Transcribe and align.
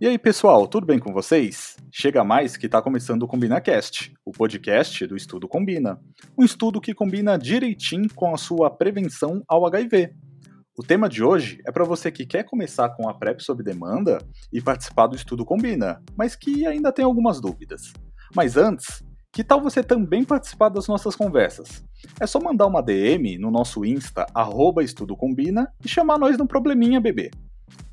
E 0.00 0.06
aí, 0.06 0.18
pessoal, 0.18 0.66
tudo 0.66 0.86
bem 0.86 0.98
com 0.98 1.12
vocês? 1.12 1.76
Chega 1.92 2.24
mais 2.24 2.56
que 2.56 2.64
está 2.64 2.80
começando 2.80 3.24
o 3.24 3.28
CombinaCast, 3.28 4.14
o 4.24 4.32
podcast 4.32 5.06
do 5.06 5.14
Estudo 5.14 5.46
Combina. 5.46 6.00
Um 6.38 6.42
estudo 6.42 6.80
que 6.80 6.94
combina 6.94 7.36
direitinho 7.36 8.08
com 8.14 8.34
a 8.34 8.38
sua 8.38 8.70
prevenção 8.70 9.42
ao 9.46 9.66
HIV. 9.66 10.14
O 10.74 10.82
tema 10.82 11.06
de 11.06 11.22
hoje 11.22 11.60
é 11.66 11.70
para 11.70 11.84
você 11.84 12.10
que 12.10 12.24
quer 12.24 12.44
começar 12.44 12.88
com 12.96 13.10
a 13.10 13.12
PrEP 13.12 13.42
sob 13.42 13.62
demanda 13.62 14.26
e 14.50 14.58
participar 14.62 15.06
do 15.06 15.16
Estudo 15.16 15.44
Combina, 15.44 16.02
mas 16.16 16.34
que 16.34 16.66
ainda 16.66 16.90
tem 16.90 17.04
algumas 17.04 17.38
dúvidas. 17.38 17.92
Mas 18.34 18.56
antes, 18.56 19.04
que 19.30 19.44
tal 19.44 19.60
você 19.60 19.82
também 19.82 20.24
participar 20.24 20.70
das 20.70 20.88
nossas 20.88 21.14
conversas? 21.14 21.84
É 22.18 22.26
só 22.26 22.40
mandar 22.40 22.66
uma 22.66 22.82
DM 22.82 23.36
no 23.36 23.50
nosso 23.50 23.84
Insta, 23.84 24.24
arroba 24.32 24.82
Estudo 24.82 25.14
Combina, 25.14 25.70
e 25.84 25.88
chamar 25.90 26.18
nós 26.18 26.38
no 26.38 26.48
Probleminha 26.48 26.98
Bebê. 27.02 27.30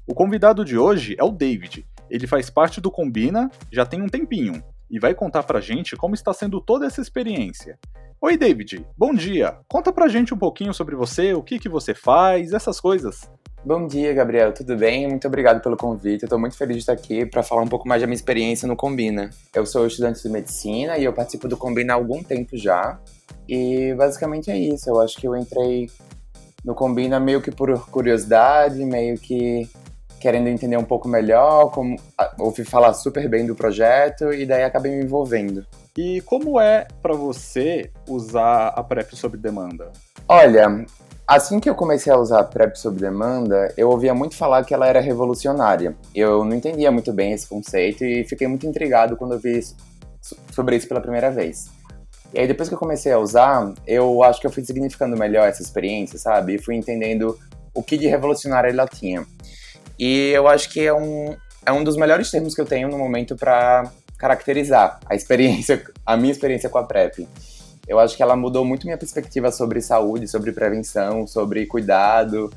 O 0.10 0.14
convidado 0.14 0.64
de 0.64 0.78
hoje 0.78 1.18
é 1.20 1.24
o 1.26 1.32
David, 1.32 1.86
ele 2.10 2.28
faz 2.28 2.50
parte 2.50 2.82
do 2.82 2.92
Combina 2.92 3.50
já 3.72 3.86
tem 3.86 4.02
um 4.02 4.08
tempinho 4.08 4.63
e 4.90 5.00
vai 5.00 5.13
contar 5.13 5.44
pra 5.44 5.59
gente 5.59 5.95
como 5.95 6.16
está 6.16 6.34
sendo 6.34 6.62
toda 6.62 6.86
essa 6.86 7.02
experiência. 7.02 7.77
Oi, 8.20 8.36
David, 8.36 8.86
bom 8.98 9.14
dia. 9.14 9.58
Conta 9.68 9.91
pra 9.91 10.08
gente 10.08 10.34
um 10.34 10.38
pouquinho 10.38 10.73
sobre 10.73 10.95
você, 10.95 11.34
o 11.34 11.44
que, 11.44 11.59
que 11.59 11.70
você 11.70 11.94
faz, 11.94 12.52
essas 12.54 12.80
coisas. 12.80 13.30
Bom 13.64 13.86
dia, 13.86 14.14
Gabriel, 14.14 14.54
tudo 14.54 14.78
bem? 14.78 15.08
Muito 15.08 15.28
obrigado 15.28 15.62
pelo 15.62 15.76
convite. 15.76 16.23
Eu 16.23 16.30
tô 16.30 16.40
muito 16.40 16.55
feliz 16.55 16.78
de 16.78 16.81
estar 16.81 16.94
aqui 16.94 17.26
para 17.26 17.44
falar 17.44 17.62
um 17.62 17.67
pouco 17.67 17.88
mais 17.88 18.02
da 18.02 18.08
minha 18.08 18.16
experiência 18.16 18.67
no 18.67 18.76
Combina. 18.76 19.30
Eu 19.53 19.66
sou 19.66 19.86
estudante 19.86 20.23
de 20.23 20.30
medicina 20.30 20.98
e 20.98 21.03
eu 21.03 21.12
participo 21.12 21.48
do 21.48 21.58
Combina 21.58 21.94
há 21.94 21.95
algum 21.95 22.23
tempo 22.23 22.55
já. 22.55 22.98
E 23.48 23.94
basicamente 23.95 24.50
é 24.50 24.58
isso. 24.58 24.89
Eu 24.89 25.02
acho 25.02 25.17
que 25.17 25.28
eu 25.28 25.36
entrei 25.36 25.89
no 26.64 26.73
Combina 26.73 27.20
meio 27.20 27.42
que 27.42 27.52
por 27.52 27.78
curiosidade, 27.89 28.84
meio 28.86 29.17
que 29.17 29.70
querendo 30.20 30.48
entender 30.48 30.77
um 30.77 30.84
pouco 30.84 31.07
melhor, 31.07 31.70
como, 31.71 31.95
ouvi 32.39 32.63
falar 32.63 32.94
super 32.94 33.27
bem 33.30 33.45
do 33.45 33.55
projeto 33.55 34.34
e 34.34 34.45
daí 34.45 34.63
acabei 34.63 34.95
me 34.95 35.03
envolvendo. 35.03 35.66
E 35.97 36.22
como 36.22 36.59
é 36.59 36.88
para 37.02 37.16
você 37.16 37.89
usar 38.08 38.67
a 38.69 38.83
PrEP 38.83 39.16
sob 39.16 39.38
demanda? 39.38 39.92
Olha, 40.27 40.86
assim 41.27 41.59
que 41.59 41.69
eu 41.69 41.75
comecei 41.75 42.11
a 42.11 42.17
usar 42.17 42.39
a 42.39 42.44
PrEP 42.44 42.75
sob 42.75 43.00
demanda, 43.00 43.73
eu 43.77 43.89
ouvia 43.89 44.14
muito 44.14 44.36
falar 44.36 44.64
que 44.64 44.73
ela 44.73 44.88
era 44.88 45.00
revolucionária. 45.00 45.95
Eu 46.14 46.44
não 46.44 46.55
entendia 46.55 46.92
muito 46.92 47.11
bem 47.14 47.31
esse 47.31 47.47
conceito 47.47 48.03
e 48.03 48.23
fiquei 48.23 48.47
muito 48.47 48.67
intrigado 48.67 49.17
quando 49.17 49.33
eu 49.33 49.39
vi 49.39 49.59
sobre 50.52 50.75
isso 50.75 50.88
pela 50.88 51.02
primeira 51.02 51.31
vez. 51.31 51.70
E 52.33 52.39
aí 52.39 52.47
depois 52.47 52.67
que 52.67 52.75
eu 52.75 52.80
comecei 52.80 53.11
a 53.11 53.20
usar, 53.20 53.73
eu 53.86 54.22
acho 54.22 54.42
que 54.42 54.47
eu 54.47 54.52
fui 54.52 54.64
significando 54.64 55.17
melhor 55.17 55.47
essa 55.47 55.61
experiência, 55.61 56.20
sabe? 56.20 56.55
E 56.55 56.59
fui 56.59 56.75
entendendo 56.75 57.38
o 57.73 57.81
que 57.81 57.97
de 57.97 58.08
revolucionário 58.08 58.70
ela 58.70 58.88
tinha. 58.88 59.25
E 60.00 60.30
eu 60.30 60.48
acho 60.48 60.70
que 60.70 60.86
é 60.86 60.94
um, 60.94 61.36
é 61.66 61.72
um 61.72 61.84
dos 61.84 61.98
melhores 61.98 62.30
termos 62.30 62.53
que 62.53 62.62
eu 62.62 62.66
tenho 62.66 62.90
no 62.90 62.98
momento 62.98 63.36
para 63.36 63.92
caracterizar 64.17 65.00
a 65.06 65.16
experiência, 65.16 65.84
a 66.06 66.17
minha 66.17 66.31
experiência 66.31 66.70
com 66.70 66.78
a 66.78 66.84
PrEP. 66.84 67.28
Eu 67.88 68.00
acho 68.00 68.17
que 68.17 68.23
ela 68.23 68.36
mudou 68.36 68.66
muito 68.66 68.86
minha 68.86 68.98
perspectiva 68.98 69.52
sobre 69.52 69.81
saúde, 69.81 70.28
sobre 70.28 70.52
prevenção, 70.52 71.26
sobre 71.26 71.66
cuidado 71.66 72.52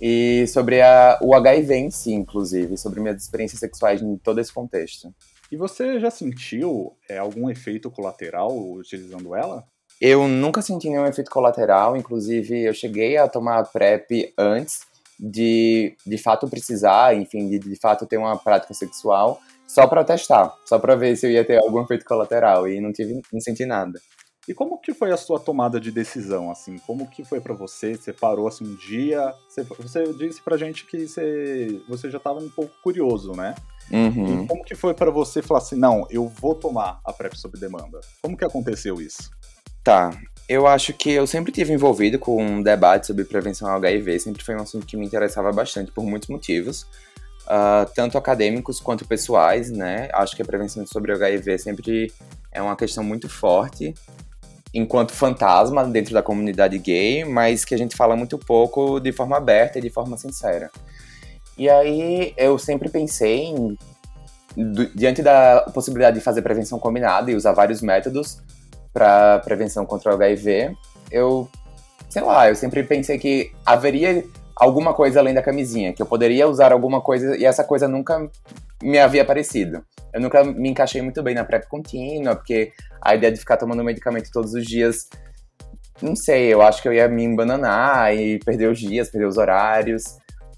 e 0.00 0.46
sobre 0.46 0.80
a, 0.80 1.18
o 1.20 1.34
HIV 1.34 1.74
em 1.74 1.90
si, 1.90 2.12
inclusive, 2.12 2.76
sobre 2.76 3.00
minhas 3.00 3.22
experiências 3.22 3.58
sexuais 3.58 4.00
em 4.00 4.16
todo 4.16 4.40
esse 4.40 4.52
contexto. 4.52 5.12
E 5.50 5.56
você 5.56 5.98
já 5.98 6.10
sentiu 6.10 6.96
é, 7.08 7.18
algum 7.18 7.50
efeito 7.50 7.90
colateral 7.90 8.56
utilizando 8.56 9.34
ela? 9.34 9.64
Eu 10.00 10.28
nunca 10.28 10.62
senti 10.62 10.88
nenhum 10.88 11.04
efeito 11.04 11.30
colateral, 11.30 11.96
inclusive 11.96 12.62
eu 12.62 12.72
cheguei 12.72 13.16
a 13.16 13.28
tomar 13.28 13.58
a 13.58 13.64
PrEP 13.64 14.32
antes 14.38 14.89
de 15.20 15.94
de 16.06 16.18
fato 16.18 16.48
precisar, 16.48 17.14
enfim, 17.14 17.48
de 17.48 17.58
de 17.58 17.76
fato 17.76 18.06
ter 18.06 18.16
uma 18.16 18.36
prática 18.36 18.72
sexual, 18.72 19.40
só 19.66 19.86
para 19.86 20.02
testar, 20.02 20.54
só 20.64 20.78
para 20.78 20.96
ver 20.96 21.16
se 21.16 21.26
eu 21.26 21.30
ia 21.30 21.44
ter 21.44 21.58
algum 21.58 21.82
efeito 21.82 22.04
colateral 22.04 22.66
e 22.66 22.80
não 22.80 22.92
tive, 22.92 23.20
não 23.32 23.40
senti 23.40 23.66
nada. 23.66 24.00
E 24.48 24.54
como 24.54 24.80
que 24.80 24.92
foi 24.92 25.12
a 25.12 25.16
sua 25.16 25.38
tomada 25.38 25.78
de 25.78 25.92
decisão, 25.92 26.50
assim? 26.50 26.76
Como 26.78 27.06
que 27.08 27.22
foi 27.22 27.40
para 27.40 27.54
você? 27.54 27.94
Você 27.94 28.12
parou 28.12 28.48
assim 28.48 28.64
um 28.64 28.74
dia? 28.74 29.32
Você, 29.48 29.62
você 29.62 30.12
disse 30.14 30.42
pra 30.42 30.56
gente 30.56 30.86
que 30.86 31.06
você, 31.06 31.80
você 31.88 32.10
já 32.10 32.18
estava 32.18 32.40
um 32.40 32.48
pouco 32.48 32.72
curioso, 32.82 33.32
né? 33.32 33.54
Uhum. 33.92 34.44
E 34.44 34.46
como 34.48 34.64
que 34.64 34.74
foi 34.74 34.94
para 34.94 35.10
você 35.10 35.42
falar 35.42 35.58
assim, 35.58 35.76
não, 35.76 36.06
eu 36.10 36.26
vou 36.26 36.54
tomar 36.54 37.00
a 37.04 37.12
PrEP 37.12 37.36
sob 37.36 37.58
demanda? 37.58 38.00
Como 38.22 38.36
que 38.36 38.44
aconteceu 38.44 39.00
isso? 39.00 39.30
Tá, 39.82 40.10
eu 40.48 40.66
acho 40.66 40.92
que 40.92 41.10
eu 41.10 41.26
sempre 41.26 41.52
tive 41.52 41.72
envolvido 41.72 42.18
com 42.18 42.42
um 42.42 42.62
debate 42.62 43.06
sobre 43.06 43.24
prevenção 43.24 43.68
ao 43.68 43.76
HIV, 43.76 44.18
sempre 44.18 44.44
foi 44.44 44.56
um 44.56 44.60
assunto 44.60 44.84
que 44.84 44.96
me 44.96 45.06
interessava 45.06 45.52
bastante 45.52 45.90
por 45.92 46.04
muitos 46.04 46.28
motivos, 46.28 46.82
uh, 47.46 47.88
tanto 47.94 48.18
acadêmicos 48.18 48.80
quanto 48.80 49.06
pessoais, 49.06 49.70
né? 49.70 50.08
Acho 50.12 50.34
que 50.34 50.42
a 50.42 50.44
prevenção 50.44 50.84
sobre 50.86 51.12
HIV 51.12 51.58
sempre 51.58 52.12
é 52.52 52.60
uma 52.60 52.76
questão 52.76 53.04
muito 53.04 53.28
forte, 53.28 53.94
enquanto 54.74 55.12
fantasma 55.12 55.84
dentro 55.84 56.12
da 56.12 56.22
comunidade 56.22 56.78
gay, 56.78 57.24
mas 57.24 57.64
que 57.64 57.74
a 57.74 57.78
gente 57.78 57.96
fala 57.96 58.16
muito 58.16 58.36
pouco 58.36 59.00
de 59.00 59.12
forma 59.12 59.36
aberta 59.36 59.78
e 59.78 59.82
de 59.82 59.90
forma 59.90 60.16
sincera. 60.18 60.70
E 61.56 61.68
aí 61.68 62.34
eu 62.36 62.58
sempre 62.58 62.88
pensei 62.88 63.44
em, 63.44 63.78
diante 64.94 65.22
da 65.22 65.62
possibilidade 65.74 66.18
de 66.18 66.24
fazer 66.24 66.42
prevenção 66.42 66.78
combinada 66.78 67.30
e 67.30 67.36
usar 67.36 67.52
vários 67.52 67.80
métodos, 67.80 68.42
para 68.92 69.38
prevenção 69.40 69.86
contra 69.86 70.10
o 70.10 70.14
HIV, 70.14 70.76
eu, 71.10 71.48
sei 72.08 72.22
lá, 72.22 72.48
eu 72.48 72.54
sempre 72.54 72.82
pensei 72.82 73.18
que 73.18 73.52
haveria 73.64 74.24
alguma 74.56 74.92
coisa 74.92 75.20
além 75.20 75.32
da 75.32 75.42
camisinha, 75.42 75.92
que 75.92 76.02
eu 76.02 76.06
poderia 76.06 76.46
usar 76.46 76.72
alguma 76.72 77.00
coisa 77.00 77.36
e 77.36 77.44
essa 77.44 77.64
coisa 77.64 77.88
nunca 77.88 78.30
me 78.82 78.98
havia 78.98 79.22
aparecido. 79.22 79.82
Eu 80.12 80.20
nunca 80.20 80.44
me 80.44 80.68
encaixei 80.68 81.00
muito 81.00 81.22
bem 81.22 81.34
na 81.34 81.44
PrEP 81.44 81.66
contínua, 81.68 82.36
porque 82.36 82.72
a 83.00 83.14
ideia 83.14 83.32
de 83.32 83.38
ficar 83.38 83.56
tomando 83.56 83.82
medicamento 83.84 84.30
todos 84.32 84.52
os 84.52 84.66
dias, 84.66 85.08
não 86.02 86.14
sei, 86.16 86.52
eu 86.52 86.62
acho 86.62 86.82
que 86.82 86.88
eu 86.88 86.92
ia 86.92 87.08
me 87.08 87.24
embananar 87.24 88.14
e 88.14 88.38
perder 88.40 88.70
os 88.70 88.78
dias, 88.78 89.10
perder 89.10 89.26
os 89.26 89.38
horários. 89.38 90.02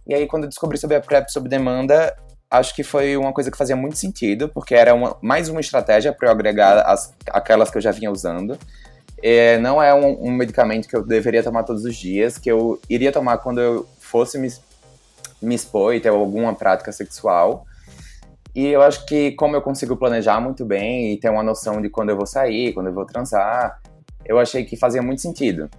E 0.06 0.14
aí, 0.14 0.26
quando 0.26 0.44
eu 0.44 0.48
descobri 0.48 0.78
sobre 0.78 0.96
a 0.96 1.00
PrEP 1.00 1.28
sob 1.30 1.48
demanda, 1.48 2.14
acho 2.52 2.74
que 2.74 2.82
foi 2.82 3.16
uma 3.16 3.32
coisa 3.32 3.50
que 3.50 3.56
fazia 3.56 3.74
muito 3.74 3.96
sentido, 3.96 4.46
porque 4.46 4.74
era 4.74 4.94
uma, 4.94 5.16
mais 5.22 5.48
uma 5.48 5.60
estratégia 5.60 6.12
para 6.12 6.28
eu 6.28 6.32
agregar 6.32 6.80
as, 6.82 7.14
aquelas 7.30 7.70
que 7.70 7.78
eu 7.78 7.80
já 7.80 7.90
vinha 7.90 8.10
usando. 8.10 8.58
É, 9.22 9.56
não 9.56 9.82
é 9.82 9.94
um, 9.94 10.26
um, 10.26 10.30
medicamento 10.30 10.86
que 10.86 10.94
eu 10.94 11.02
deveria 11.02 11.42
tomar 11.42 11.62
todos 11.62 11.84
os 11.84 11.96
dias, 11.96 12.36
que 12.36 12.50
eu 12.50 12.78
iria 12.90 13.10
tomar 13.10 13.38
quando 13.38 13.58
eu 13.58 13.88
fosse 13.98 14.38
me, 14.38 14.48
me 15.40 15.54
expor 15.54 15.94
e 15.94 16.00
ter 16.00 16.10
alguma 16.10 16.54
prática 16.54 16.92
sexual. 16.92 17.64
E 18.54 18.66
eu 18.66 18.82
acho 18.82 19.06
que, 19.06 19.32
como 19.32 19.56
eu 19.56 19.62
consigo 19.62 19.96
planejar 19.96 20.38
muito 20.38 20.62
bem 20.62 21.14
e 21.14 21.16
ter 21.16 21.30
uma 21.30 21.42
noção 21.42 21.80
de 21.80 21.88
quando 21.88 22.10
eu 22.10 22.16
vou 22.16 22.26
sair, 22.26 22.74
quando 22.74 22.88
eu 22.88 22.92
vou 22.92 23.06
transar, 23.06 23.80
eu 24.26 24.38
achei 24.38 24.62
que 24.62 24.76
fazia 24.76 25.00
muito 25.00 25.22
sentido. 25.22 25.70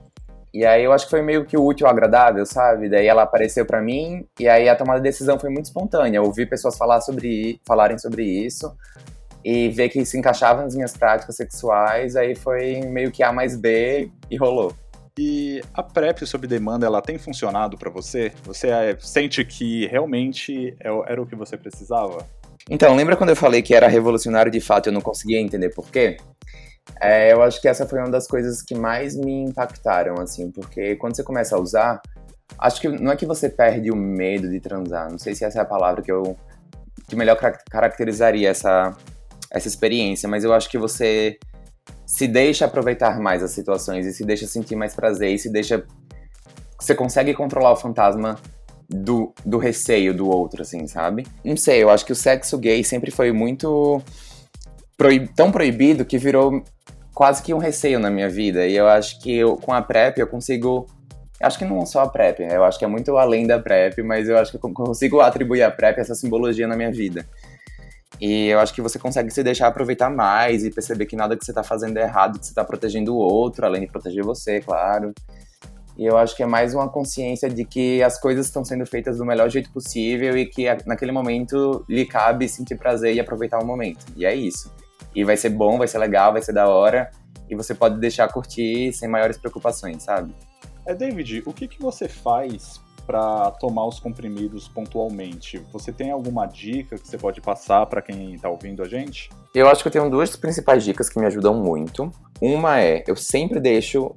E 0.54 0.64
aí 0.64 0.84
eu 0.84 0.94
acho 0.94 1.06
que 1.06 1.12
foi 1.12 1.24
meio 1.24 1.46
que 1.46 1.58
o 1.58 1.66
útil 1.66 1.88
ao 1.88 1.92
agradável, 1.92 2.46
sabe? 2.46 2.88
Daí 2.88 3.08
ela 3.08 3.24
apareceu 3.24 3.66
para 3.66 3.82
mim 3.82 4.24
e 4.40 4.48
aí 4.48 4.70
a 4.70 4.76
tomada 4.76 5.00
de 5.00 5.04
decisão 5.04 5.40
foi 5.40 5.50
muito 5.50 5.66
espontânea. 5.66 6.20
Eu 6.20 6.26
ouvi 6.26 6.46
pessoas 6.46 6.78
falar 6.78 7.02
sobre, 7.02 7.60
falarem 7.66 7.98
sobre 7.98 8.24
isso 8.24 8.72
e 9.44 9.70
ver 9.70 9.90
que 9.90 10.06
se 10.06 10.18
encaixava 10.18 10.62
nas 10.62 10.76
minhas 10.76 10.96
práticas 10.96 11.36
sexuais, 11.36 12.16
aí 12.16 12.36
foi 12.36 12.82
meio 12.82 13.12
que 13.12 13.24
A 13.24 13.34
mais 13.34 13.58
B 13.58 14.10
e 14.30 14.38
rolou. 14.38 14.74
E 15.18 15.62
a 15.74 15.84
PrEP 15.84 16.26
sob 16.26 16.48
demanda, 16.48 16.86
ela 16.86 17.02
tem 17.02 17.18
funcionado 17.18 17.78
para 17.78 17.90
você? 17.90 18.32
Você 18.44 18.70
é, 18.70 18.98
sente 19.00 19.44
que 19.44 19.86
realmente 19.88 20.76
é 20.80 20.90
era 21.08 21.22
o 21.22 21.26
que 21.26 21.36
você 21.36 21.58
precisava? 21.58 22.26
Então, 22.70 22.96
lembra 22.96 23.18
quando 23.18 23.30
eu 23.30 23.36
falei 23.36 23.62
que 23.62 23.76
era 23.76 23.88
revolucionário 23.88 24.52
de 24.52 24.62
fato 24.62 24.88
e 24.88 24.90
eu 24.90 24.94
não 24.94 25.02
conseguia 25.02 25.40
entender 25.40 25.70
por 25.70 25.90
quê? 25.92 26.18
É, 27.00 27.34
eu 27.34 27.42
acho 27.42 27.62
que 27.62 27.68
essa 27.68 27.88
foi 27.88 28.00
uma 28.00 28.10
das 28.10 28.28
coisas 28.28 28.62
que 28.62 28.76
mais 28.76 29.16
me 29.16 29.44
impactaram, 29.44 30.16
assim, 30.20 30.52
porque 30.52 30.96
quando 30.96 31.16
você 31.16 31.24
começa 31.24 31.56
a 31.56 31.60
usar, 31.60 32.02
acho 32.58 32.82
que 32.82 32.88
não 32.88 33.12
é 33.12 33.16
que 33.16 33.26
você 33.26 33.50
perde 33.50 33.92
o 33.92 33.96
medo 33.96 34.50
de 34.50 34.60
transar, 34.60 35.10
não 35.10 35.18
sei 35.18 35.34
se 35.36 35.44
essa 35.44 35.60
é 35.60 35.62
a 35.62 35.66
palavra 35.66 36.02
que 36.02 36.12
eu 36.12 36.38
que 37.08 37.16
melhor 37.16 37.38
caracterizaria 37.70 38.50
essa 38.50 38.96
essa 39.52 39.68
experiência, 39.68 40.28
mas 40.28 40.44
eu 40.44 40.54
acho 40.54 40.70
que 40.70 40.78
você 40.78 41.38
se 42.06 42.28
deixa 42.28 42.66
aproveitar 42.66 43.20
mais 43.20 43.44
as 43.44 43.52
situações 43.52 44.06
e 44.06 44.14
se 44.14 44.26
deixa 44.26 44.48
sentir 44.48 44.76
mais 44.76 44.96
prazer 44.96 45.32
e 45.34 45.38
se 45.38 45.52
deixa 45.52 45.86
você 46.80 46.96
consegue 46.96 47.34
controlar 47.34 47.72
o 47.72 47.76
fantasma 47.76 48.38
do, 48.90 49.34
do 49.46 49.58
receio 49.58 50.14
do 50.14 50.28
outro, 50.28 50.62
assim, 50.62 50.86
sabe? 50.88 51.26
Não 51.44 51.56
sei, 51.56 51.82
eu 51.82 51.90
acho 51.90 52.06
que 52.06 52.12
o 52.12 52.16
sexo 52.16 52.58
gay 52.58 52.84
sempre 52.84 53.12
foi 53.12 53.32
muito 53.32 54.02
proib 54.98 55.30
tão 55.36 55.52
proibido 55.52 56.06
que 56.06 56.18
virou 56.18 56.64
quase 57.14 57.42
que 57.42 57.54
um 57.54 57.58
receio 57.58 58.00
na 58.00 58.10
minha 58.10 58.30
vida. 58.30 58.66
E 58.66 58.76
eu 58.76 58.88
acho 58.88 59.20
que 59.20 59.36
eu, 59.36 59.56
com 59.58 59.74
a 59.74 59.82
PrEP 59.82 60.20
eu 60.20 60.28
consigo. 60.28 60.88
Acho 61.42 61.60
que 61.60 61.66
não 61.66 61.86
só 61.86 62.02
a 62.02 62.10
PrEP, 62.10 62.40
né? 62.40 62.56
eu 62.56 62.64
acho 62.64 62.80
que 62.80 62.86
é 62.86 62.88
muito 62.88 63.18
além 63.18 63.46
da 63.46 63.60
PrEP, 63.60 64.02
mas 64.02 64.30
eu 64.30 64.38
acho 64.38 64.52
que 64.52 64.58
eu 64.58 64.74
consigo 64.74 65.20
atribuir 65.20 65.64
a 65.64 65.70
PrEP 65.70 66.00
essa 66.00 66.16
simbologia 66.16 66.68
na 66.68 66.76
minha 66.78 66.92
vida. 66.92 67.26
E 68.22 68.48
eu 68.48 68.60
acho 68.60 68.74
que 68.74 68.82
você 68.82 68.98
consegue 68.98 69.30
se 69.30 69.44
deixar 69.44 69.68
aproveitar 69.68 70.10
mais 70.10 70.64
e 70.64 70.72
perceber 70.72 71.06
que 71.06 71.16
nada 71.16 71.36
que 71.36 71.44
você 71.44 71.52
está 71.52 71.64
fazendo 71.64 71.98
é 71.98 72.04
errado, 72.04 72.40
que 72.40 72.46
você 72.46 72.52
está 72.52 72.64
protegendo 72.64 73.14
o 73.14 73.18
outro, 73.18 73.66
além 73.66 73.82
de 73.82 73.88
proteger 73.88 74.24
você, 74.24 74.62
claro. 74.62 75.12
E 75.98 76.06
eu 76.06 76.18
acho 76.18 76.36
que 76.36 76.42
é 76.42 76.46
mais 76.46 76.74
uma 76.74 76.88
consciência 76.88 77.50
de 77.50 77.66
que 77.66 78.02
as 78.02 78.18
coisas 78.20 78.46
estão 78.46 78.64
sendo 78.64 78.86
feitas 78.86 79.18
do 79.18 79.26
melhor 79.26 79.50
jeito 79.50 79.70
possível 79.72 80.38
e 80.38 80.46
que 80.46 80.66
naquele 80.86 81.12
momento 81.12 81.84
lhe 81.90 82.06
cabe 82.06 82.48
sentir 82.48 82.78
prazer 82.78 83.14
e 83.14 83.20
aproveitar 83.20 83.60
o 83.60 83.66
momento. 83.66 84.06
E 84.16 84.26
é 84.26 84.34
isso. 84.34 84.72
E 85.16 85.24
vai 85.24 85.38
ser 85.38 85.50
bom, 85.50 85.78
vai 85.78 85.88
ser 85.88 85.98
legal, 85.98 86.32
vai 86.32 86.42
ser 86.42 86.54
da 86.54 86.68
hora. 86.68 87.12
E 87.50 87.56
você 87.56 87.74
pode 87.76 88.00
deixar 88.00 88.28
curtir 88.32 88.92
sem 88.94 89.08
maiores 89.08 89.38
preocupações, 89.38 90.04
sabe? 90.04 90.34
É, 90.86 90.94
David, 90.94 91.44
o 91.46 91.54
que, 91.54 91.68
que 91.68 91.82
você 91.82 92.08
faz 92.08 92.82
para 93.06 93.52
tomar 93.52 93.86
os 93.86 94.00
comprimidos 94.00 94.68
pontualmente? 94.68 95.62
Você 95.72 95.92
tem 95.92 96.12
alguma 96.12 96.46
dica 96.46 96.98
que 96.98 97.08
você 97.08 97.18
pode 97.18 97.42
passar 97.42 97.86
para 97.86 98.02
quem 98.02 98.34
está 98.34 98.50
ouvindo 98.50 98.82
a 98.82 98.88
gente? 98.88 99.30
Eu 99.54 99.68
acho 99.68 99.82
que 99.82 99.88
eu 99.88 99.92
tenho 99.92 100.10
duas 100.10 100.36
principais 100.36 100.84
dicas 100.84 101.10
que 101.10 101.20
me 101.20 101.26
ajudam 101.26 101.54
muito. 101.56 102.12
Uma 102.42 102.80
é, 102.80 103.04
eu 103.08 103.16
sempre 103.16 103.60
deixo 103.60 104.16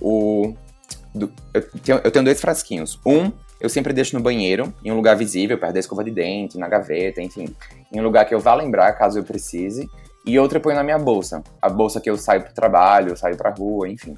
o 0.00 0.54
eu, 1.52 1.62
tenho, 1.82 2.00
eu 2.04 2.10
tenho 2.10 2.24
dois 2.24 2.40
frasquinhos. 2.40 3.00
Um, 3.04 3.32
eu 3.60 3.68
sempre 3.68 3.92
deixo 3.92 4.16
no 4.16 4.22
banheiro, 4.22 4.72
em 4.84 4.90
um 4.90 4.96
lugar 4.96 5.16
visível, 5.16 5.58
perto 5.58 5.74
da 5.74 5.80
escova 5.80 6.04
de 6.04 6.10
dente, 6.10 6.56
na 6.56 6.68
gaveta, 6.68 7.20
enfim. 7.20 7.54
Em 7.92 8.00
um 8.00 8.02
lugar 8.02 8.24
que 8.24 8.34
eu 8.34 8.40
vá 8.40 8.54
lembrar 8.54 8.92
caso 8.92 9.18
eu 9.18 9.24
precise. 9.24 9.88
E 10.24 10.38
outro 10.38 10.58
eu 10.58 10.62
ponho 10.62 10.76
na 10.76 10.84
minha 10.84 10.98
bolsa. 10.98 11.42
A 11.60 11.68
bolsa 11.68 12.00
que 12.00 12.10
eu 12.10 12.16
saio 12.16 12.42
pro 12.42 12.54
trabalho, 12.54 13.10
eu 13.10 13.16
saio 13.16 13.36
pra 13.36 13.50
rua, 13.50 13.88
enfim. 13.88 14.16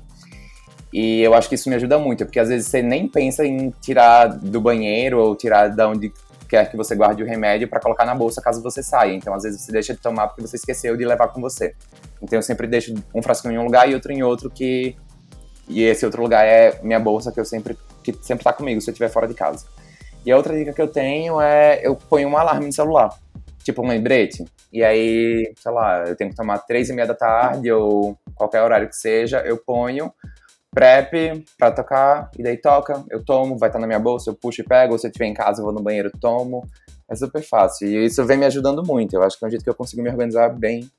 E 0.92 1.22
eu 1.22 1.32
acho 1.32 1.48
que 1.48 1.54
isso 1.54 1.70
me 1.70 1.74
ajuda 1.74 1.98
muito, 1.98 2.24
porque 2.26 2.38
às 2.38 2.48
vezes 2.48 2.68
você 2.68 2.82
nem 2.82 3.08
pensa 3.08 3.46
em 3.46 3.70
tirar 3.80 4.26
do 4.26 4.60
banheiro 4.60 5.18
ou 5.18 5.34
tirar 5.34 5.68
da 5.68 5.88
onde 5.88 6.12
quer 6.48 6.70
que 6.70 6.76
você 6.76 6.94
guarde 6.94 7.22
o 7.22 7.26
remédio 7.26 7.66
para 7.66 7.80
colocar 7.80 8.04
na 8.04 8.14
bolsa 8.14 8.42
caso 8.42 8.62
você 8.62 8.82
saia. 8.82 9.14
Então, 9.14 9.32
às 9.32 9.42
vezes 9.42 9.62
você 9.62 9.72
deixa 9.72 9.94
de 9.94 10.00
tomar 10.00 10.28
porque 10.28 10.42
você 10.42 10.56
esqueceu 10.56 10.94
de 10.96 11.04
levar 11.04 11.28
com 11.28 11.40
você. 11.40 11.74
Então, 12.20 12.38
eu 12.38 12.42
sempre 12.42 12.66
deixo 12.66 12.94
um 13.14 13.22
frasquinho 13.22 13.54
em 13.54 13.58
um 13.58 13.64
lugar 13.64 13.88
e 13.88 13.94
outro 13.94 14.12
em 14.12 14.22
outro 14.22 14.50
que 14.50 14.94
e 15.68 15.82
esse 15.82 16.04
outro 16.04 16.22
lugar 16.22 16.44
é 16.44 16.78
minha 16.82 17.00
bolsa 17.00 17.32
que 17.32 17.40
eu 17.40 17.44
sempre 17.44 17.78
que 18.02 18.12
sempre 18.20 18.44
tá 18.44 18.52
comigo 18.52 18.80
se 18.80 18.90
eu 18.90 18.92
estiver 18.92 19.08
fora 19.08 19.26
de 19.26 19.34
casa. 19.34 19.64
E 20.26 20.30
a 20.30 20.36
outra 20.36 20.54
dica 20.54 20.72
que 20.72 20.82
eu 20.82 20.88
tenho 20.88 21.40
é 21.40 21.80
eu 21.82 21.96
ponho 21.96 22.28
um 22.28 22.36
alarme 22.36 22.66
no 22.66 22.72
celular, 22.72 23.18
tipo 23.62 23.82
um 23.82 23.88
lembrete. 23.88 24.44
E 24.72 24.82
aí, 24.82 25.52
sei 25.56 25.72
lá, 25.72 26.04
eu 26.06 26.16
tenho 26.16 26.30
que 26.30 26.36
tomar 26.36 26.58
três 26.58 26.88
e 26.88 26.92
meia 26.92 27.06
da 27.06 27.14
tarde 27.14 27.70
ou 27.70 28.16
qualquer 28.34 28.62
horário 28.62 28.88
que 28.88 28.96
seja, 28.96 29.40
eu 29.40 29.56
ponho 29.56 30.12
prep 30.74 31.44
pra 31.58 31.70
tocar 31.70 32.30
e 32.38 32.42
daí 32.42 32.56
toca, 32.56 33.04
eu 33.10 33.22
tomo, 33.22 33.58
vai 33.58 33.68
estar 33.68 33.78
na 33.78 33.86
minha 33.86 33.98
bolsa, 33.98 34.30
eu 34.30 34.34
puxo 34.34 34.62
e 34.62 34.64
pego, 34.64 34.94
ou 34.94 34.98
se 34.98 35.06
eu 35.06 35.10
estiver 35.10 35.26
em 35.26 35.34
casa 35.34 35.60
eu 35.60 35.64
vou 35.64 35.74
no 35.74 35.82
banheiro 35.82 36.10
tomo. 36.20 36.66
É 37.08 37.14
super 37.14 37.42
fácil. 37.42 37.88
E 37.88 38.06
isso 38.06 38.24
vem 38.24 38.38
me 38.38 38.46
ajudando 38.46 38.82
muito. 38.82 39.14
Eu 39.14 39.22
acho 39.22 39.38
que 39.38 39.44
é 39.44 39.48
um 39.48 39.50
jeito 39.50 39.62
que 39.62 39.68
eu 39.68 39.74
consigo 39.74 40.02
me 40.02 40.08
organizar 40.08 40.48
bem, 40.48 40.90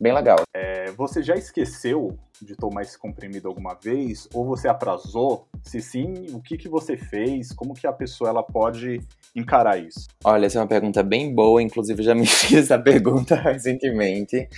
bem 0.00 0.12
legal. 0.12 0.40
É, 0.56 0.90
você 0.92 1.22
já 1.22 1.36
esqueceu 1.36 2.18
de 2.44 2.56
tomar 2.56 2.82
esse 2.82 2.98
comprimido 2.98 3.48
alguma 3.48 3.74
vez? 3.74 4.28
Ou 4.34 4.44
você 4.44 4.68
atrasou? 4.68 5.46
Se 5.62 5.80
sim, 5.80 6.26
o 6.32 6.40
que, 6.40 6.56
que 6.56 6.68
você 6.68 6.96
fez? 6.96 7.52
Como 7.52 7.74
que 7.74 7.86
a 7.86 7.92
pessoa 7.92 8.30
ela 8.30 8.42
pode 8.42 9.00
encarar 9.34 9.78
isso? 9.78 10.06
Olha, 10.24 10.46
essa 10.46 10.58
é 10.58 10.60
uma 10.60 10.68
pergunta 10.68 11.02
bem 11.02 11.34
boa. 11.34 11.62
Inclusive, 11.62 12.02
já 12.02 12.14
me 12.14 12.26
fiz 12.26 12.58
essa 12.58 12.78
pergunta 12.78 13.34
recentemente. 13.40 14.48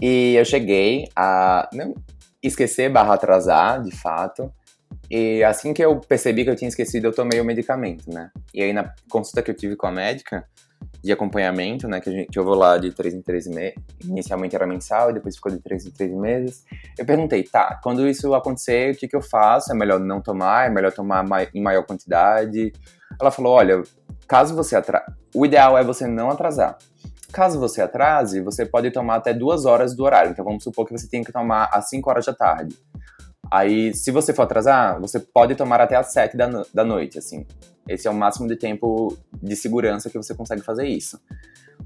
E 0.00 0.34
eu 0.34 0.44
cheguei 0.44 1.08
a 1.14 1.68
não 1.72 1.94
esquecer 2.42 2.90
barra 2.90 3.14
atrasar, 3.14 3.82
de 3.82 3.94
fato. 3.96 4.52
E 5.10 5.44
assim 5.44 5.72
que 5.72 5.84
eu 5.84 6.00
percebi 6.00 6.44
que 6.44 6.50
eu 6.50 6.56
tinha 6.56 6.68
esquecido, 6.68 7.06
eu 7.06 7.12
tomei 7.12 7.40
o 7.40 7.44
medicamento, 7.44 8.10
né? 8.10 8.30
E 8.54 8.62
aí 8.62 8.72
na 8.72 8.94
consulta 9.08 9.42
que 9.42 9.50
eu 9.50 9.54
tive 9.54 9.76
com 9.76 9.86
a 9.86 9.92
médica 9.92 10.46
de 11.02 11.10
acompanhamento, 11.10 11.88
né, 11.88 12.00
que, 12.00 12.10
gente, 12.10 12.28
que 12.30 12.38
eu 12.38 12.44
vou 12.44 12.54
lá 12.54 12.78
de 12.78 12.92
3 12.92 13.14
em 13.14 13.22
3 13.22 13.48
meses, 13.48 13.74
inicialmente 14.04 14.54
era 14.54 14.66
mensal 14.66 15.10
e 15.10 15.14
depois 15.14 15.34
ficou 15.34 15.50
de 15.50 15.58
3 15.58 15.86
em 15.86 15.90
3 15.90 16.12
meses. 16.12 16.64
Eu 16.96 17.04
perguntei, 17.04 17.42
tá, 17.42 17.80
quando 17.82 18.06
isso 18.08 18.32
acontecer, 18.34 18.94
o 18.94 18.96
que 18.96 19.08
que 19.08 19.16
eu 19.16 19.22
faço? 19.22 19.72
É 19.72 19.74
melhor 19.74 19.98
não 19.98 20.20
tomar? 20.20 20.66
É 20.66 20.70
melhor 20.70 20.92
tomar 20.92 21.24
em 21.52 21.62
maior 21.62 21.84
quantidade? 21.84 22.72
Ela 23.20 23.30
falou, 23.30 23.52
olha, 23.52 23.82
caso 24.28 24.54
você 24.54 24.76
atrase, 24.76 25.06
o 25.34 25.44
ideal 25.44 25.76
é 25.76 25.82
você 25.82 26.06
não 26.06 26.30
atrasar. 26.30 26.78
Caso 27.32 27.58
você 27.58 27.80
atrase, 27.80 28.40
você 28.40 28.66
pode 28.66 28.90
tomar 28.90 29.16
até 29.16 29.32
duas 29.32 29.64
horas 29.64 29.96
do 29.96 30.04
horário. 30.04 30.30
Então 30.30 30.44
vamos 30.44 30.62
supor 30.62 30.86
que 30.86 30.92
você 30.92 31.08
tem 31.08 31.24
que 31.24 31.32
tomar 31.32 31.68
às 31.72 31.88
5 31.88 32.08
horas 32.08 32.26
da 32.26 32.34
tarde. 32.34 32.76
Aí, 33.50 33.92
se 33.94 34.10
você 34.10 34.32
for 34.32 34.42
atrasar, 34.42 35.00
você 35.00 35.18
pode 35.18 35.54
tomar 35.54 35.80
até 35.80 35.96
às 35.96 36.12
7 36.12 36.36
da, 36.36 36.46
no 36.46 36.64
da 36.72 36.84
noite, 36.84 37.18
assim. 37.18 37.46
Esse 37.88 38.06
é 38.06 38.10
o 38.10 38.14
máximo 38.14 38.48
de 38.48 38.56
tempo 38.56 39.16
de 39.42 39.56
segurança 39.56 40.08
que 40.08 40.16
você 40.16 40.34
consegue 40.34 40.62
fazer 40.62 40.86
isso. 40.86 41.18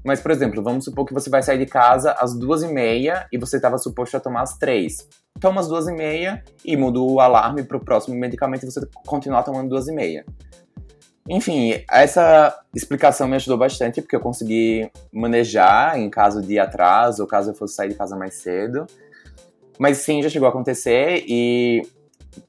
Mas, 0.03 0.21
por 0.21 0.31
exemplo, 0.31 0.61
vamos 0.63 0.85
supor 0.85 1.05
que 1.05 1.13
você 1.13 1.29
vai 1.29 1.41
sair 1.41 1.57
de 1.57 1.65
casa 1.65 2.11
às 2.13 2.37
duas 2.37 2.63
e 2.63 2.67
meia 2.67 3.27
e 3.31 3.37
você 3.37 3.57
estava 3.57 3.77
suposto 3.77 4.15
a 4.15 4.19
tomar 4.19 4.41
às 4.41 4.57
três. 4.57 5.07
Toma 5.39 5.59
às 5.59 5.67
duas 5.67 5.87
e 5.87 5.91
meia 5.91 6.43
e 6.63 6.77
muda 6.77 6.99
o 6.99 7.19
alarme 7.19 7.63
para 7.63 7.77
o 7.77 7.83
próximo 7.83 8.15
medicamento 8.15 8.63
e 8.63 8.71
você 8.71 8.81
continuar 9.05 9.43
tomando 9.43 9.69
duas 9.69 9.87
e 9.87 9.91
meia. 9.91 10.25
Enfim, 11.29 11.83
essa 11.91 12.57
explicação 12.73 13.27
me 13.27 13.35
ajudou 13.35 13.57
bastante 13.57 14.01
porque 14.01 14.15
eu 14.15 14.21
consegui 14.21 14.89
manejar 15.11 15.99
em 15.99 16.09
caso 16.09 16.41
de 16.41 16.57
atraso 16.57 17.21
ou 17.21 17.27
caso 17.27 17.51
eu 17.51 17.55
fosse 17.55 17.75
sair 17.75 17.89
de 17.89 17.95
casa 17.95 18.15
mais 18.15 18.35
cedo. 18.35 18.87
Mas 19.77 19.97
sim, 19.97 20.23
já 20.23 20.29
chegou 20.29 20.47
a 20.47 20.49
acontecer 20.49 21.23
e, 21.27 21.81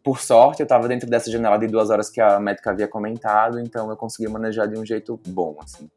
por 0.03 0.21
sorte, 0.21 0.61
eu 0.61 0.65
estava 0.65 0.89
dentro 0.89 1.09
dessa 1.09 1.31
janela 1.31 1.59
de 1.59 1.67
duas 1.67 1.91
horas 1.91 2.11
que 2.11 2.21
a 2.21 2.39
médica 2.39 2.71
havia 2.71 2.89
comentado, 2.89 3.59
então 3.59 3.91
eu 3.91 3.97
consegui 3.97 4.29
manejar 4.29 4.67
de 4.67 4.79
um 4.79 4.85
jeito 4.85 5.21
bom, 5.27 5.57
assim. 5.63 5.89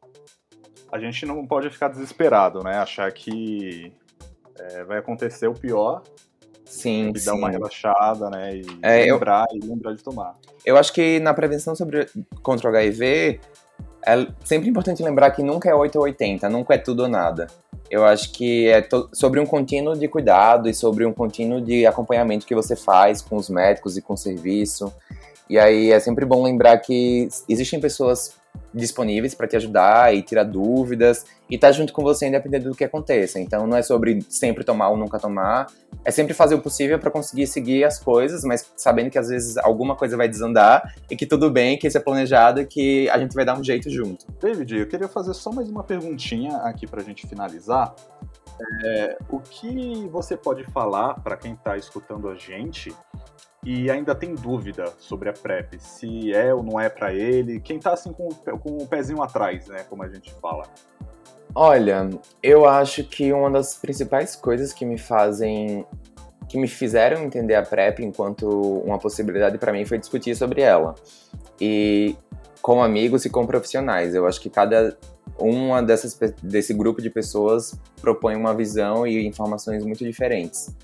A 0.90 0.98
gente 0.98 1.24
não 1.24 1.46
pode 1.46 1.70
ficar 1.70 1.88
desesperado, 1.88 2.62
né? 2.62 2.76
Achar 2.76 3.10
que 3.12 3.92
é, 4.58 4.84
vai 4.84 4.98
acontecer 4.98 5.46
o 5.46 5.54
pior. 5.54 6.02
Sim, 6.64 7.12
e 7.14 7.18
sim. 7.18 7.26
dar 7.26 7.34
uma 7.34 7.50
relaxada, 7.50 8.30
né? 8.30 8.56
E 8.56 8.66
é, 8.82 9.04
lembrar 9.04 9.46
eu... 9.50 9.58
e 9.58 9.66
lembrar 9.66 9.94
de 9.94 10.02
tomar. 10.02 10.34
Eu 10.64 10.76
acho 10.76 10.92
que 10.92 11.20
na 11.20 11.34
prevenção 11.34 11.74
sobre, 11.74 12.06
contra 12.42 12.70
o 12.70 12.74
HIV, 12.74 13.40
é 14.06 14.26
sempre 14.44 14.68
importante 14.68 15.02
lembrar 15.02 15.30
que 15.30 15.42
nunca 15.42 15.68
é 15.68 15.74
8 15.74 15.96
ou 15.96 16.04
80, 16.04 16.48
nunca 16.48 16.74
é 16.74 16.78
tudo 16.78 17.04
ou 17.04 17.08
nada. 17.08 17.46
Eu 17.92 18.06
acho 18.06 18.32
que 18.32 18.68
é 18.68 18.88
sobre 19.12 19.38
um 19.38 19.44
contínuo 19.44 19.94
de 19.94 20.08
cuidado 20.08 20.66
e 20.66 20.72
sobre 20.72 21.04
um 21.04 21.12
contínuo 21.12 21.60
de 21.60 21.84
acompanhamento 21.86 22.46
que 22.46 22.54
você 22.54 22.74
faz 22.74 23.20
com 23.20 23.36
os 23.36 23.50
médicos 23.50 23.98
e 23.98 24.00
com 24.00 24.14
o 24.14 24.16
serviço. 24.16 24.90
E 25.46 25.58
aí 25.58 25.92
é 25.92 26.00
sempre 26.00 26.24
bom 26.24 26.42
lembrar 26.42 26.78
que 26.78 27.28
existem 27.46 27.78
pessoas 27.78 28.34
disponíveis 28.74 29.34
para 29.34 29.46
te 29.46 29.56
ajudar 29.56 30.14
e 30.14 30.22
tirar 30.22 30.44
dúvidas 30.44 31.24
e 31.50 31.56
estar 31.56 31.68
tá 31.68 31.72
junto 31.72 31.92
com 31.92 32.02
você 32.02 32.26
independente 32.26 32.64
do 32.64 32.74
que 32.74 32.84
aconteça. 32.84 33.38
Então 33.38 33.66
não 33.66 33.76
é 33.76 33.82
sobre 33.82 34.20
sempre 34.28 34.64
tomar 34.64 34.88
ou 34.88 34.96
nunca 34.96 35.18
tomar, 35.18 35.66
é 36.04 36.10
sempre 36.10 36.32
fazer 36.34 36.54
o 36.54 36.60
possível 36.60 36.98
para 36.98 37.10
conseguir 37.10 37.46
seguir 37.46 37.84
as 37.84 37.98
coisas, 37.98 38.42
mas 38.44 38.70
sabendo 38.76 39.10
que 39.10 39.18
às 39.18 39.28
vezes 39.28 39.56
alguma 39.58 39.94
coisa 39.94 40.16
vai 40.16 40.28
desandar 40.28 40.94
e 41.10 41.16
que 41.16 41.26
tudo 41.26 41.50
bem, 41.50 41.78
que 41.78 41.86
isso 41.86 41.98
é 41.98 42.00
planejado 42.00 42.60
e 42.60 42.66
que 42.66 43.08
a 43.10 43.18
gente 43.18 43.34
vai 43.34 43.44
dar 43.44 43.58
um 43.58 43.62
jeito 43.62 43.90
junto. 43.90 44.26
David, 44.40 44.78
eu 44.78 44.88
queria 44.88 45.08
fazer 45.08 45.34
só 45.34 45.52
mais 45.52 45.68
uma 45.68 45.84
perguntinha 45.84 46.56
aqui 46.58 46.86
para 46.86 47.00
a 47.00 47.04
gente 47.04 47.26
finalizar. 47.26 47.94
É, 48.84 49.18
o 49.28 49.40
que 49.40 50.08
você 50.10 50.36
pode 50.36 50.64
falar 50.64 51.14
para 51.14 51.36
quem 51.36 51.54
está 51.54 51.76
escutando 51.76 52.28
a 52.28 52.34
gente 52.34 52.94
e 53.64 53.90
ainda 53.90 54.14
tem 54.14 54.34
dúvida 54.34 54.92
sobre 54.98 55.28
a 55.28 55.32
PrEP, 55.32 55.78
se 55.78 56.32
é 56.32 56.52
ou 56.52 56.62
não 56.62 56.80
é 56.80 56.88
para 56.88 57.14
ele, 57.14 57.60
quem 57.60 57.78
tá 57.78 57.92
assim 57.92 58.12
com, 58.12 58.28
com 58.28 58.78
o 58.78 58.86
pezinho 58.86 59.22
atrás, 59.22 59.68
né, 59.68 59.84
como 59.88 60.02
a 60.02 60.08
gente 60.08 60.32
fala? 60.34 60.64
Olha, 61.54 62.08
eu 62.42 62.66
acho 62.66 63.04
que 63.04 63.32
uma 63.32 63.50
das 63.50 63.74
principais 63.74 64.34
coisas 64.34 64.72
que 64.72 64.84
me 64.86 64.98
fazem 64.98 65.86
que 66.48 66.58
me 66.58 66.68
fizeram 66.68 67.22
entender 67.22 67.54
a 67.54 67.62
PrEP 67.62 68.00
enquanto 68.00 68.46
uma 68.46 68.98
possibilidade 68.98 69.56
para 69.56 69.72
mim 69.72 69.86
foi 69.86 69.96
discutir 69.96 70.34
sobre 70.34 70.60
ela. 70.60 70.94
E 71.58 72.14
com 72.60 72.82
amigos 72.82 73.24
e 73.24 73.30
com 73.30 73.46
profissionais. 73.46 74.14
Eu 74.14 74.26
acho 74.26 74.40
que 74.40 74.50
cada 74.50 74.96
uma 75.38 75.82
dessas 75.82 76.18
desse 76.42 76.74
grupo 76.74 77.00
de 77.00 77.08
pessoas 77.08 77.74
propõe 78.00 78.36
uma 78.36 78.54
visão 78.54 79.06
e 79.06 79.26
informações 79.26 79.84
muito 79.84 80.04
diferentes. 80.04 80.74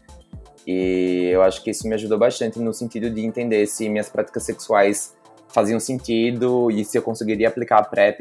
E 0.70 1.30
eu 1.32 1.40
acho 1.40 1.64
que 1.64 1.70
isso 1.70 1.88
me 1.88 1.94
ajudou 1.94 2.18
bastante 2.18 2.58
no 2.58 2.74
sentido 2.74 3.08
de 3.08 3.24
entender 3.24 3.66
se 3.66 3.88
minhas 3.88 4.10
práticas 4.10 4.42
sexuais 4.42 5.16
faziam 5.48 5.80
sentido 5.80 6.70
e 6.70 6.84
se 6.84 6.98
eu 6.98 7.00
conseguiria 7.00 7.48
aplicar 7.48 7.78
a 7.78 7.82
PrEP 7.82 8.20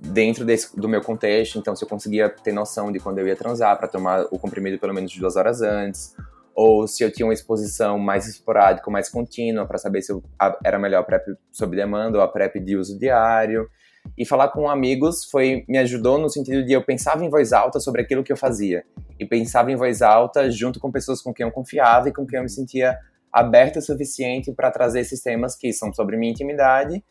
dentro 0.00 0.44
desse, 0.44 0.76
do 0.76 0.88
meu 0.88 1.00
contexto. 1.00 1.56
Então, 1.56 1.76
se 1.76 1.84
eu 1.84 1.88
conseguia 1.88 2.28
ter 2.28 2.50
noção 2.50 2.90
de 2.90 2.98
quando 2.98 3.20
eu 3.20 3.28
ia 3.28 3.36
transar 3.36 3.78
para 3.78 3.86
tomar 3.86 4.26
o 4.32 4.40
comprimido 4.40 4.76
pelo 4.76 4.92
menos 4.92 5.16
duas 5.16 5.36
horas 5.36 5.62
antes, 5.62 6.16
ou 6.52 6.88
se 6.88 7.04
eu 7.04 7.12
tinha 7.12 7.24
uma 7.24 7.32
exposição 7.32 7.96
mais 7.96 8.26
esporádica, 8.26 8.90
mais 8.90 9.08
contínua, 9.08 9.64
para 9.64 9.78
saber 9.78 10.02
se 10.02 10.10
eu, 10.10 10.20
a, 10.36 10.58
era 10.64 10.80
melhor 10.80 10.98
a 10.98 11.04
PrEP 11.04 11.28
sob 11.52 11.76
demanda 11.76 12.18
ou 12.18 12.24
a 12.24 12.26
PrEP 12.26 12.58
de 12.58 12.76
uso 12.76 12.98
diário. 12.98 13.70
E 14.16 14.24
falar 14.24 14.48
com 14.48 14.68
amigos 14.68 15.24
foi 15.24 15.64
me 15.68 15.78
ajudou 15.78 16.18
no 16.18 16.28
sentido 16.28 16.64
de 16.64 16.72
eu 16.72 16.82
pensava 16.82 17.24
em 17.24 17.28
voz 17.28 17.52
alta 17.52 17.80
sobre 17.80 18.02
aquilo 18.02 18.24
que 18.24 18.32
eu 18.32 18.36
fazia 18.36 18.84
e 19.18 19.24
pensava 19.24 19.70
em 19.70 19.76
voz 19.76 20.02
alta 20.02 20.50
junto 20.50 20.80
com 20.80 20.90
pessoas 20.90 21.20
com 21.20 21.32
quem 21.32 21.44
eu 21.44 21.52
confiava 21.52 22.08
e 22.08 22.12
com 22.12 22.26
quem 22.26 22.38
eu 22.38 22.42
me 22.42 22.48
sentia 22.48 22.96
aberta 23.32 23.78
o 23.78 23.82
suficiente 23.82 24.52
para 24.52 24.70
trazer 24.70 25.00
esses 25.00 25.22
temas 25.22 25.54
que 25.54 25.72
são 25.72 25.92
sobre 25.92 26.16
minha 26.16 26.32
intimidade, 26.32 27.04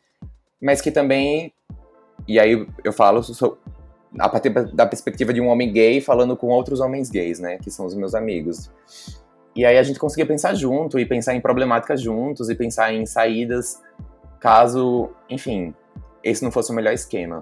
mas 0.62 0.82
que 0.82 0.92
também 0.92 1.54
e 2.28 2.40
aí 2.40 2.68
eu 2.84 2.92
falo 2.92 3.22
sou, 3.24 3.58
a 4.18 4.28
partir 4.30 4.50
da 4.50 4.86
perspectiva 4.86 5.34
de 5.34 5.40
um 5.40 5.48
homem 5.48 5.72
gay 5.72 6.02
falando 6.02 6.36
com 6.36 6.48
outros 6.48 6.80
homens 6.80 7.10
gays, 7.10 7.40
né, 7.40 7.58
que 7.58 7.70
são 7.70 7.86
os 7.86 7.94
meus 7.94 8.16
amigos. 8.16 8.72
E 9.56 9.66
aí 9.66 9.78
a 9.78 9.84
gente 9.84 10.00
conseguia 10.00 10.26
pensar 10.26 10.54
junto 10.54 11.00
e 11.00 11.06
pensar 11.06 11.36
em 11.36 11.42
problemáticas 11.42 12.02
juntos 12.02 12.50
e 12.50 12.56
pensar 12.56 12.94
em 12.94 13.06
saídas 13.06 13.82
caso, 14.40 15.10
enfim, 15.30 15.74
esse 16.24 16.44
não 16.44 16.52
fosse 16.52 16.72
o 16.72 16.76
melhor 16.76 16.94
esquema. 16.94 17.42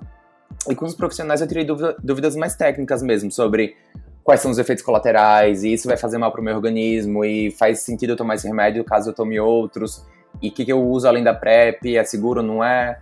E 0.69 0.75
com 0.75 0.85
os 0.85 0.95
profissionais 0.95 1.41
eu 1.41 1.47
tirei 1.47 1.63
dúvida, 1.63 1.95
dúvidas 2.01 2.35
mais 2.35 2.55
técnicas 2.55 3.01
mesmo 3.01 3.31
sobre 3.31 3.75
quais 4.23 4.41
são 4.41 4.49
os 4.49 4.57
efeitos 4.57 4.83
colaterais, 4.83 5.63
e 5.63 5.73
isso 5.73 5.87
vai 5.87 5.97
fazer 5.97 6.17
mal 6.17 6.31
para 6.31 6.41
o 6.41 6.43
meu 6.43 6.55
organismo, 6.55 7.23
e 7.23 7.51
faz 7.51 7.81
sentido 7.81 8.11
eu 8.11 8.17
tomar 8.17 8.35
esse 8.35 8.47
remédio 8.47 8.83
caso 8.83 9.09
eu 9.09 9.13
tome 9.13 9.39
outros, 9.39 10.03
e 10.41 10.49
o 10.49 10.51
que, 10.51 10.65
que 10.65 10.71
eu 10.71 10.83
uso 10.83 11.07
além 11.07 11.23
da 11.23 11.33
PrEP, 11.33 11.95
é 11.95 12.03
seguro 12.03 12.41
ou 12.41 12.45
não 12.45 12.63
é, 12.63 12.99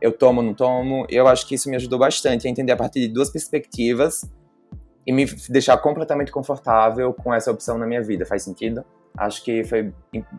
eu 0.00 0.12
tomo 0.12 0.40
ou 0.40 0.46
não 0.46 0.54
tomo. 0.54 1.06
Eu 1.08 1.26
acho 1.26 1.46
que 1.46 1.54
isso 1.54 1.68
me 1.68 1.76
ajudou 1.76 1.98
bastante 1.98 2.46
a 2.46 2.50
entender 2.50 2.72
a 2.72 2.76
partir 2.76 3.00
de 3.00 3.08
duas 3.08 3.30
perspectivas 3.30 4.24
e 5.06 5.12
me 5.12 5.24
deixar 5.48 5.76
completamente 5.78 6.30
confortável 6.30 7.12
com 7.12 7.32
essa 7.32 7.50
opção 7.50 7.78
na 7.78 7.86
minha 7.86 8.02
vida. 8.02 8.26
Faz 8.26 8.42
sentido? 8.42 8.84
Acho 9.16 9.42
que 9.42 9.64
foi 9.64 9.92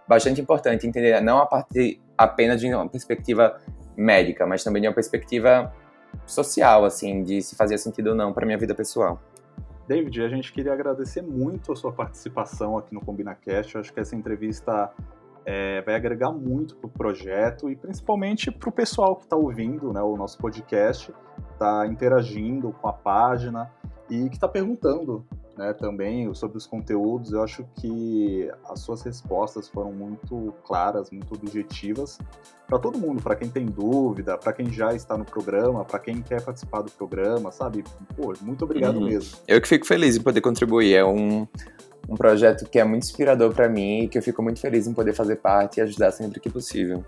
bastante 0.08 0.40
importante 0.40 0.86
entender 0.86 1.20
não 1.22 1.40
a 1.40 1.46
partir 1.46 2.00
apenas 2.18 2.60
de 2.60 2.68
uma 2.68 2.88
perspectiva 2.88 3.60
médica, 3.98 4.46
mas 4.46 4.64
também 4.64 4.82
de 4.82 4.88
uma 4.88 4.94
perspectiva 4.94 5.74
social, 6.26 6.86
assim, 6.86 7.24
de 7.24 7.42
se 7.42 7.56
fazia 7.56 7.78
sentido 7.78 8.12
ou 8.12 8.16
não 8.16 8.32
para 8.32 8.46
minha 8.46 8.58
vida 8.58 8.76
pessoal. 8.76 9.20
David, 9.88 10.22
a 10.22 10.30
gente 10.30 10.52
queria 10.52 10.74
agradecer 10.74 11.22
muito 11.22 11.72
a 11.72 11.76
sua 11.76 11.92
participação 11.92 12.78
aqui 12.78 12.94
no 12.94 13.00
CombinaCast. 13.00 13.76
Eu 13.76 13.82
acho 13.82 13.94
que 13.94 14.00
essa 14.00 14.16
entrevista 14.16 14.92
é, 15.46 15.82
vai 15.82 15.96
agregar 15.96 16.32
muito 16.32 16.76
para 16.76 16.88
o 16.88 16.90
projeto 16.90 17.70
e 17.70 17.76
principalmente 17.76 18.52
para 18.52 18.68
o 18.68 18.72
pessoal 18.72 19.16
que 19.16 19.24
está 19.24 19.38
ouvindo 19.38 19.94
né, 19.94 20.02
o 20.02 20.18
nosso 20.18 20.38
podcast, 20.38 21.14
está 21.54 21.88
interagindo 21.88 22.74
com 22.74 22.88
a 22.90 22.94
página 22.94 23.72
e 24.10 24.28
que 24.28 24.36
está 24.36 24.48
perguntando 24.48 25.26
né, 25.58 25.74
também 25.74 26.34
sobre 26.34 26.58
os 26.58 26.68
conteúdos. 26.68 27.32
Eu 27.32 27.42
acho 27.42 27.66
que 27.76 28.50
as 28.70 28.80
suas 28.80 29.02
respostas 29.02 29.68
foram 29.68 29.92
muito 29.92 30.54
claras, 30.64 31.10
muito 31.10 31.34
objetivas 31.34 32.20
para 32.68 32.78
todo 32.78 32.98
mundo, 33.00 33.22
para 33.22 33.36
quem 33.36 33.50
tem 33.50 33.66
dúvida, 33.66 34.38
para 34.38 34.54
quem 34.54 34.72
já 34.72 34.94
está 34.94 35.18
no 35.18 35.26
programa, 35.26 35.86
para 35.86 36.00
quem 36.00 36.22
quer 36.22 36.42
participar 36.42 36.82
do 36.82 36.92
programa, 36.92 37.52
sabe? 37.52 37.84
Pô, 38.16 38.34
muito 38.42 38.66
obrigado 38.66 38.98
uhum. 38.98 39.06
mesmo. 39.06 39.38
Eu 39.48 39.62
que 39.62 39.68
fico 39.68 39.88
feliz 39.88 40.18
em 40.18 40.22
poder 40.22 40.42
contribuir. 40.42 40.94
É 40.94 41.06
um, 41.06 41.48
um 42.10 42.16
projeto 42.16 42.70
que 42.70 42.78
é 42.78 42.84
muito 42.84 43.04
inspirador 43.04 43.54
para 43.54 43.70
mim 43.70 44.04
e 44.04 44.08
que 44.08 44.18
eu 44.18 44.22
fico 44.22 44.44
muito 44.44 44.60
feliz 44.60 44.86
em 44.86 44.94
poder 44.94 45.14
fazer 45.14 45.38
parte 45.38 45.78
e 45.78 45.82
ajudar 45.82 46.12
sempre 46.12 46.40
que 46.40 46.50
possível. 46.50 47.04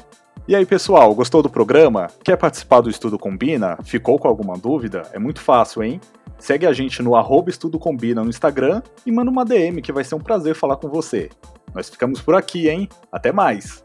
E 0.47 0.55
aí, 0.55 0.65
pessoal, 0.65 1.13
gostou 1.13 1.43
do 1.43 1.49
programa? 1.49 2.07
Quer 2.23 2.37
participar 2.37 2.81
do 2.81 2.89
Estudo 2.89 3.19
Combina? 3.19 3.77
Ficou 3.83 4.17
com 4.17 4.27
alguma 4.27 4.57
dúvida? 4.57 5.03
É 5.13 5.19
muito 5.19 5.41
fácil, 5.41 5.83
hein? 5.83 6.01
Segue 6.39 6.65
a 6.65 6.73
gente 6.73 7.01
no 7.03 7.15
arroba 7.15 7.49
Estudo 7.49 7.77
Combina 7.77 8.23
no 8.23 8.29
Instagram 8.29 8.81
e 9.05 9.11
manda 9.11 9.29
uma 9.29 9.45
DM 9.45 9.81
que 9.81 9.91
vai 9.91 10.03
ser 10.03 10.15
um 10.15 10.19
prazer 10.19 10.55
falar 10.55 10.77
com 10.77 10.87
você. 10.87 11.29
Nós 11.73 11.89
ficamos 11.89 12.21
por 12.21 12.33
aqui, 12.33 12.69
hein? 12.69 12.87
Até 13.11 13.31
mais! 13.31 13.83